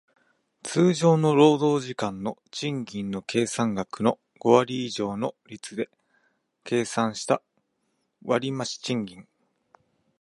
[0.63, 5.91] 通常の労働時間の賃金の計算額の五割以上の率で
[6.63, 7.43] 計算した
[8.25, 9.27] 割増賃金